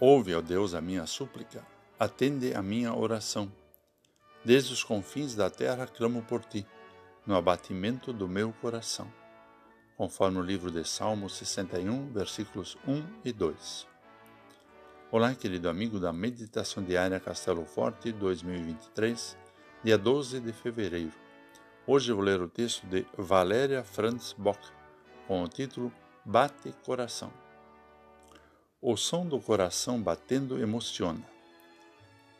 [0.00, 1.66] Ouve, ó Deus, a minha súplica,
[1.98, 3.50] atende a minha oração.
[4.44, 6.64] Desde os confins da terra clamo por ti,
[7.26, 9.12] no abatimento do meu coração.
[9.96, 13.88] Conforme o livro de Salmos 61, versículos 1 e 2.
[15.10, 19.36] Olá, querido amigo da Meditação Diária Castelo Forte 2023,
[19.82, 21.12] dia 12 de fevereiro.
[21.84, 24.60] Hoje vou ler o texto de Valéria Franz Bock,
[25.26, 25.92] com o título
[26.24, 27.47] Bate Coração.
[28.80, 31.24] O som do coração batendo emociona.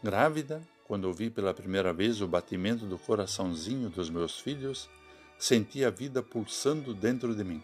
[0.00, 4.88] Grávida, quando ouvi pela primeira vez o batimento do coraçãozinho dos meus filhos,
[5.36, 7.60] senti a vida pulsando dentro de mim.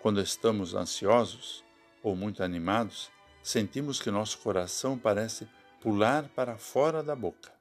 [0.00, 1.62] Quando estamos ansiosos
[2.02, 3.10] ou muito animados,
[3.42, 5.46] sentimos que nosso coração parece
[5.78, 7.52] pular para fora da boca.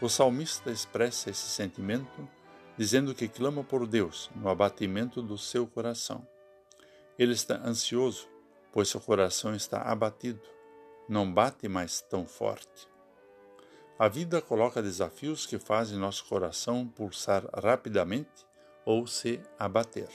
[0.00, 2.28] O salmista expressa esse sentimento
[2.76, 6.26] dizendo que clama por Deus no abatimento do seu coração.
[7.16, 8.29] Ele está ansioso
[8.72, 10.40] pois seu coração está abatido,
[11.08, 12.88] não bate mais tão forte.
[13.98, 18.46] A vida coloca desafios que fazem nosso coração pulsar rapidamente
[18.84, 20.08] ou se abater.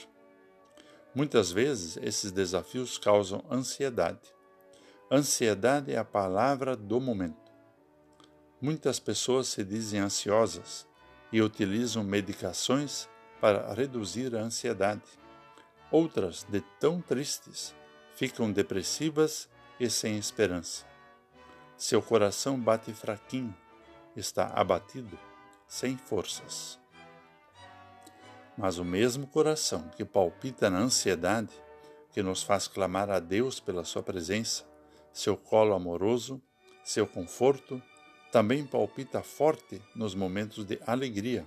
[1.14, 4.34] Muitas vezes esses desafios causam ansiedade.
[5.10, 7.52] Ansiedade é a palavra do momento.
[8.60, 10.86] Muitas pessoas se dizem ansiosas
[11.32, 13.08] e utilizam medicações
[13.40, 15.02] para reduzir a ansiedade.
[15.90, 17.74] Outras, de tão tristes,
[18.16, 20.84] ficam depressivas e sem esperança.
[21.76, 23.54] Seu coração bate fraquinho,
[24.16, 25.18] está abatido,
[25.68, 26.80] sem forças.
[28.56, 31.52] Mas o mesmo coração que palpita na ansiedade,
[32.10, 34.64] que nos faz clamar a Deus pela Sua presença,
[35.12, 36.40] seu colo amoroso,
[36.82, 37.82] seu conforto,
[38.32, 41.46] também palpita forte nos momentos de alegria.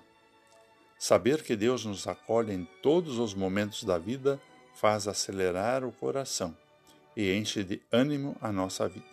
[1.00, 4.40] Saber que Deus nos acolhe em todos os momentos da vida
[4.80, 6.56] faz acelerar o coração
[7.16, 9.06] e enche de ânimo a nossa vida.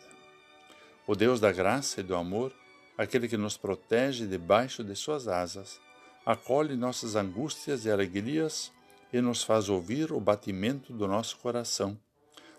[1.09, 2.53] O Deus da graça e do amor,
[2.97, 5.81] aquele que nos protege debaixo de suas asas,
[6.25, 8.73] acolhe nossas angústias e alegrias
[9.13, 11.99] e nos faz ouvir o batimento do nosso coração,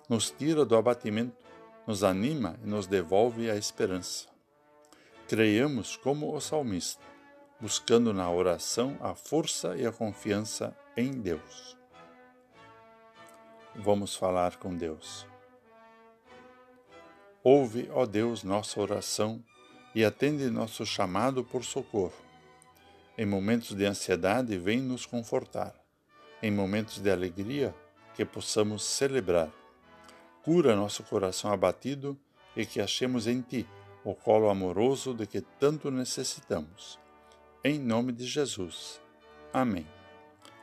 [0.09, 1.45] nos tira do abatimento,
[1.87, 4.27] nos anima e nos devolve a esperança.
[5.29, 7.03] Creiamos como o salmista,
[7.59, 11.76] buscando na oração a força e a confiança em Deus.
[13.79, 15.27] Vamos falar com Deus.
[17.43, 19.43] Ouve, ó Deus, nossa oração
[19.93, 22.25] e atende nosso chamado por socorro.
[23.15, 25.75] Em momentos de ansiedade, vem nos confortar.
[26.41, 27.73] Em momentos de alegria,
[28.15, 29.51] que possamos celebrar.
[30.43, 32.17] Cura nosso coração abatido
[32.55, 33.67] e que achemos em Ti
[34.03, 36.99] o colo amoroso de que tanto necessitamos.
[37.63, 38.99] Em nome de Jesus.
[39.53, 39.96] Amém.